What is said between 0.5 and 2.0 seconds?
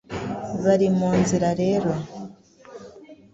Bari mu nzira rero,